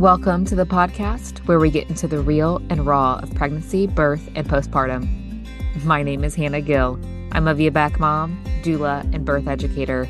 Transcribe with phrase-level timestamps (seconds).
[0.00, 4.30] Welcome to the podcast where we get into the real and raw of pregnancy, birth,
[4.34, 5.06] and postpartum.
[5.84, 6.98] My name is Hannah Gill.
[7.32, 10.08] I'm a VBAC mom, doula, and birth educator,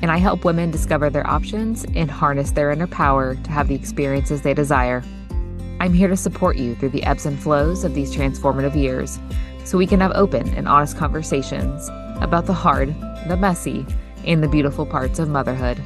[0.00, 3.74] and I help women discover their options and harness their inner power to have the
[3.74, 5.02] experiences they desire.
[5.80, 9.18] I'm here to support you through the ebbs and flows of these transformative years
[9.64, 11.88] so we can have open and honest conversations
[12.20, 12.94] about the hard,
[13.26, 13.84] the messy,
[14.24, 15.82] and the beautiful parts of motherhood.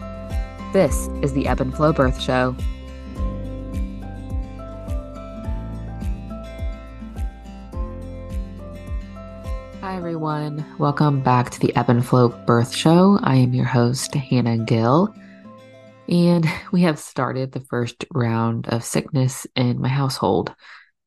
[0.74, 2.54] This is the Ebb and Flow Birth Show.
[10.06, 10.64] Everyone.
[10.78, 13.18] Welcome back to the Ebb and Flow Birth Show.
[13.24, 15.12] I am your host, Hannah Gill.
[16.08, 20.54] And we have started the first round of sickness in my household.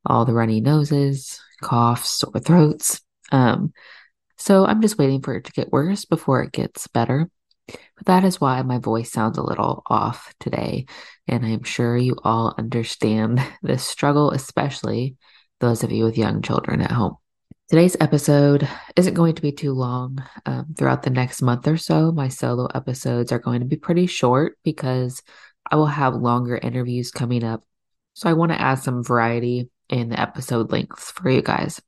[0.05, 2.99] All the runny noses, coughs, sore throats.
[3.31, 3.71] Um,
[4.35, 7.31] so I'm just waiting for it to get worse before it gets better.
[7.67, 10.87] But that is why my voice sounds a little off today.
[11.25, 15.15] And I'm sure you all understand this struggle, especially
[15.61, 17.15] those of you with young children at home.
[17.69, 20.23] Today's episode isn't going to be too long.
[20.47, 24.07] Um, throughout the next month or so, my solo episodes are going to be pretty
[24.07, 25.21] short because
[25.69, 27.63] I will have longer interviews coming up.
[28.15, 31.79] So I want to add some variety in the episode lengths for you guys.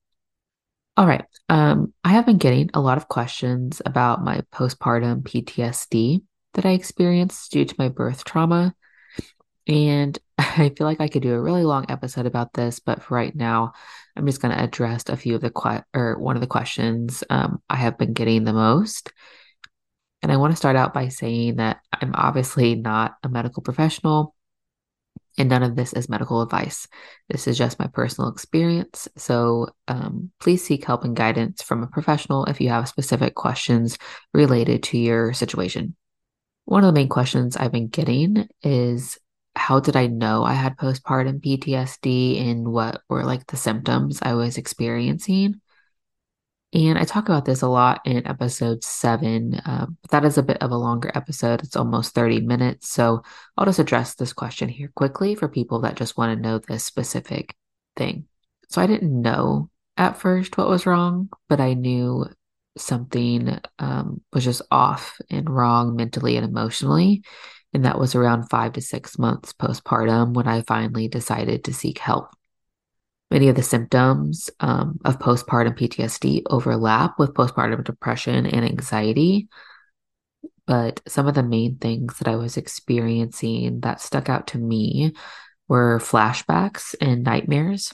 [0.97, 1.25] All right.
[1.49, 6.21] Um, I have been getting a lot of questions about my postpartum PTSD
[6.53, 8.75] that I experienced due to my birth trauma.
[9.65, 13.15] And I feel like I could do a really long episode about this, but for
[13.15, 13.73] right now,
[14.15, 17.23] I'm just going to address a few of the que- or one of the questions
[17.29, 19.11] um, I have been getting the most.
[20.21, 24.35] And I want to start out by saying that I'm obviously not a medical professional,
[25.37, 26.87] and none of this is medical advice.
[27.29, 29.07] This is just my personal experience.
[29.17, 33.97] So um, please seek help and guidance from a professional if you have specific questions
[34.33, 35.95] related to your situation.
[36.65, 39.17] One of the main questions I've been getting is
[39.55, 44.33] how did I know I had postpartum PTSD and what were like the symptoms I
[44.33, 45.61] was experiencing?
[46.73, 49.59] And I talk about this a lot in episode seven.
[49.65, 51.63] Um, that is a bit of a longer episode.
[51.63, 52.89] It's almost 30 minutes.
[52.89, 53.23] So
[53.57, 56.85] I'll just address this question here quickly for people that just want to know this
[56.85, 57.55] specific
[57.97, 58.25] thing.
[58.69, 62.25] So I didn't know at first what was wrong, but I knew
[62.77, 67.23] something um, was just off and wrong mentally and emotionally.
[67.73, 71.99] And that was around five to six months postpartum when I finally decided to seek
[71.99, 72.29] help.
[73.29, 79.47] Many of the symptoms um, of postpartum PTSD overlap with postpartum depression and anxiety.
[80.67, 85.13] But some of the main things that I was experiencing that stuck out to me
[85.67, 87.93] were flashbacks and nightmares.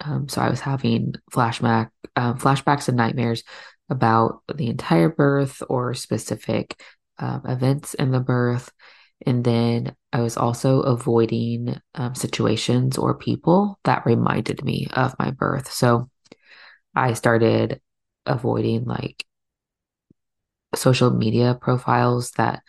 [0.00, 3.42] Um, so I was having flashback um, flashbacks and nightmares
[3.88, 6.80] about the entire birth or specific
[7.18, 8.70] um, events in the birth.
[9.24, 15.30] And then I was also avoiding um, situations or people that reminded me of my
[15.30, 15.72] birth.
[15.72, 16.10] So
[16.94, 17.80] I started
[18.26, 19.24] avoiding like
[20.74, 22.62] social media profiles that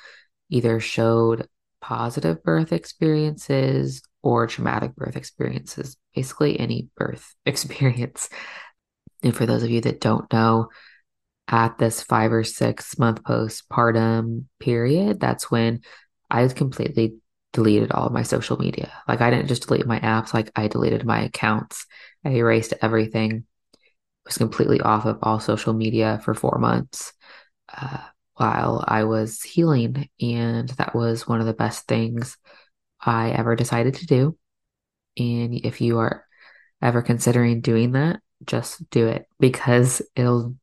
[0.50, 1.48] either showed
[1.82, 8.30] positive birth experiences or traumatic birth experiences, basically any birth experience.
[9.24, 10.70] And for those of you that don't know,
[11.50, 15.82] at this five or six month postpartum period, that's when
[16.30, 17.18] I completely
[17.54, 18.92] deleted all of my social media.
[19.08, 21.86] Like I didn't just delete my apps, like I deleted my accounts.
[22.26, 23.46] I erased everything.
[24.26, 27.14] Was completely off of all social media for four months
[27.74, 28.00] uh,
[28.36, 32.38] while I was healing, and that was one of the best things
[33.00, 34.38] I ever decided to do.
[35.18, 36.26] And if you are
[36.82, 40.56] ever considering doing that, just do it because it'll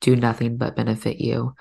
[0.00, 1.54] do nothing but benefit you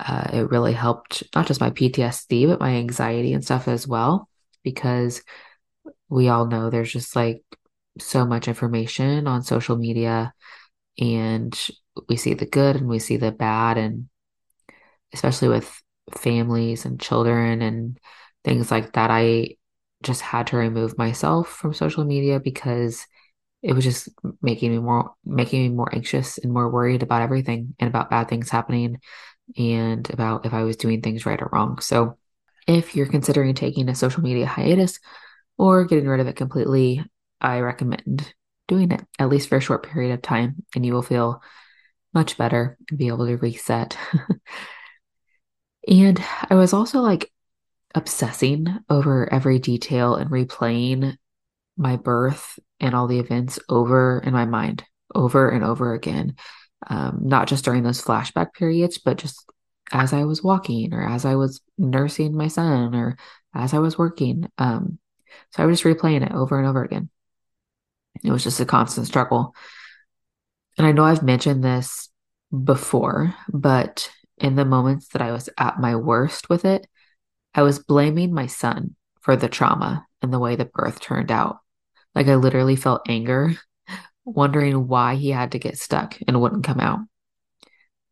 [0.00, 4.28] uh, it really helped not just my PTSD, but my anxiety and stuff as well,
[4.64, 5.22] because
[6.08, 7.42] we all know there's just like
[7.98, 10.32] so much information on social media
[10.98, 11.68] and
[12.08, 14.08] we see the good and we see the bad and
[15.12, 15.82] especially with
[16.12, 17.98] families and children and
[18.44, 19.48] things like that i
[20.02, 23.06] just had to remove myself from social media because
[23.62, 24.08] it was just
[24.42, 28.28] making me more making me more anxious and more worried about everything and about bad
[28.28, 28.98] things happening
[29.56, 31.80] and about if I was doing things right or wrong.
[31.80, 32.18] So,
[32.66, 35.00] if you're considering taking a social media hiatus
[35.58, 37.04] or getting rid of it completely,
[37.40, 38.32] I recommend
[38.68, 41.42] doing it at least for a short period of time, and you will feel
[42.14, 43.96] much better and be able to reset.
[45.88, 47.32] and I was also like
[47.94, 51.16] obsessing over every detail and replaying
[51.76, 54.84] my birth and all the events over in my mind
[55.14, 56.34] over and over again
[56.88, 59.44] um, not just during those flashback periods, but just
[59.92, 63.16] as I was walking or as I was nursing my son or
[63.54, 64.50] as I was working.
[64.58, 64.98] Um,
[65.52, 67.10] So I was just replaying it over and over again.
[68.24, 69.54] It was just a constant struggle.
[70.78, 72.08] And I know I've mentioned this
[72.52, 76.86] before, but in the moments that I was at my worst with it,
[77.54, 81.58] I was blaming my son for the trauma and the way the birth turned out.
[82.14, 83.56] Like I literally felt anger,
[84.24, 87.00] wondering why he had to get stuck and wouldn't come out.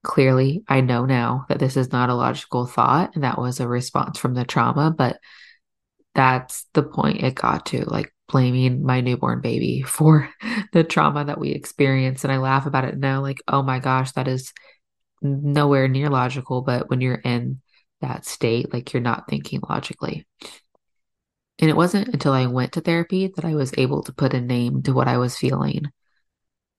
[0.02, 3.68] Clearly, I know now that this is not a logical thought and that was a
[3.68, 5.18] response from the trauma, but
[6.14, 10.30] that's the point it got to like blaming my newborn baby for
[10.72, 12.24] the trauma that we experienced.
[12.24, 14.52] And I laugh about it now, like, oh my gosh, that is
[15.22, 16.62] nowhere near logical.
[16.62, 17.60] But when you're in
[18.00, 20.26] that state, like you're not thinking logically.
[21.60, 24.40] And it wasn't until I went to therapy that I was able to put a
[24.40, 25.84] name to what I was feeling.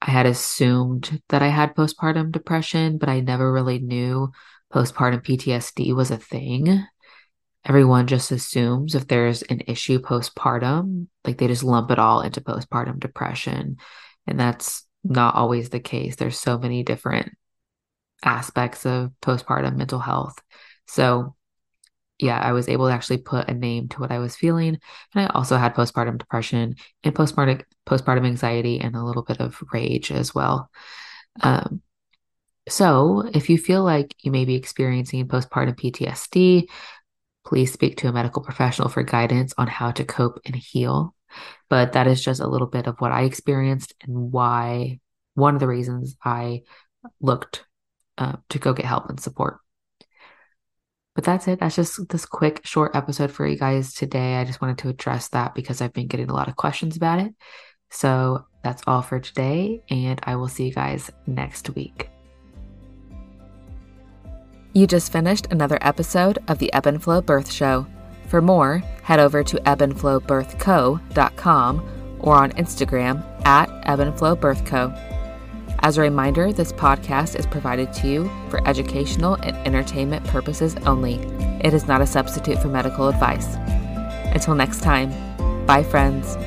[0.02, 4.32] I had assumed that I had postpartum depression, but I never really knew
[4.74, 6.84] postpartum PTSD was a thing.
[7.64, 12.42] Everyone just assumes if there's an issue postpartum, like they just lump it all into
[12.42, 13.78] postpartum depression.
[14.26, 16.16] And that's not always the case.
[16.16, 17.34] There's so many different
[18.24, 20.42] aspects of postpartum mental health.
[20.88, 21.36] So,
[22.22, 24.80] yeah, I was able to actually put a name to what I was feeling.
[25.14, 29.62] And I also had postpartum depression and postpartum postpartum anxiety and a little bit of
[29.74, 30.70] rage as well.
[31.42, 31.82] Um,
[32.70, 36.68] so, if you feel like you may be experiencing postpartum PTSD,
[37.44, 41.16] please speak to a medical professional for guidance on how to cope and heal.
[41.70, 45.00] But that is just a little bit of what I experienced and why
[45.34, 46.62] one of the reasons I
[47.20, 47.66] looked
[48.18, 49.58] uh, to go get help and support.
[51.14, 51.60] But that's it.
[51.60, 54.38] That's just this quick, short episode for you guys today.
[54.38, 57.20] I just wanted to address that because I've been getting a lot of questions about
[57.20, 57.34] it.
[57.90, 62.10] So that's all for today, and I will see you guys next week.
[64.74, 67.86] You just finished another episode of the Ebb and Flow Birth Show.
[68.28, 75.11] For more, head over to ebbandflowbirthco.com or on Instagram at ebbandflowbirthco.
[75.84, 81.16] As a reminder, this podcast is provided to you for educational and entertainment purposes only.
[81.64, 83.56] It is not a substitute for medical advice.
[84.32, 85.10] Until next time,
[85.66, 86.38] bye, friends.